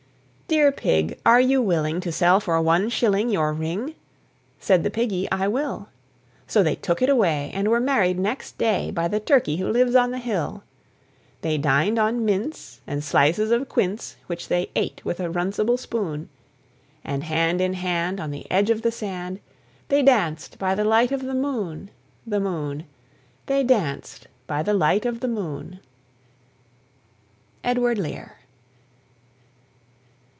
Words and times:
"Dear 0.47 0.73
Pig, 0.73 1.17
are 1.25 1.39
you 1.39 1.61
willing 1.61 2.01
to 2.01 2.11
sell 2.11 2.41
for 2.41 2.61
one 2.61 2.89
shilling 2.89 3.29
Your 3.29 3.53
ring?" 3.53 3.95
Said 4.59 4.83
the 4.83 4.89
piggy, 4.91 5.25
"I 5.31 5.47
will," 5.47 5.87
So 6.45 6.61
they 6.61 6.75
took 6.75 7.01
it 7.01 7.07
away, 7.07 7.51
and 7.53 7.69
were 7.69 7.79
married 7.79 8.19
next 8.19 8.57
day 8.57 8.91
By 8.91 9.07
the 9.07 9.21
turkey 9.21 9.55
who 9.55 9.69
lives 9.71 9.95
on 9.95 10.11
the 10.11 10.17
hill. 10.19 10.65
They 11.39 11.57
dined 11.57 11.97
upon 11.97 12.25
mince 12.25 12.81
and 12.85 13.01
slices 13.01 13.49
of 13.49 13.69
quince, 13.69 14.17
Which 14.27 14.49
they 14.49 14.69
ate 14.75 14.99
with 15.05 15.21
a 15.21 15.29
runcible 15.29 15.77
spoon, 15.79 16.27
And 17.01 17.23
hand 17.23 17.61
in 17.61 17.73
hand 17.75 18.19
on 18.19 18.31
the 18.31 18.45
edge 18.51 18.69
of 18.69 18.81
the 18.81 18.91
sand 18.91 19.39
They 19.87 20.03
danced 20.03 20.59
by 20.59 20.75
the 20.75 20.83
light 20.83 21.13
of 21.13 21.21
the 21.23 21.33
moon, 21.33 21.91
The 22.27 22.41
moon, 22.41 22.83
They 23.45 23.63
danced 23.63 24.27
by 24.47 24.63
the 24.63 24.73
light 24.73 25.05
of 25.05 25.21
the 25.21 25.29
moon. 25.29 25.79
EDWARD 27.63 27.99
LEAR. 27.99 28.37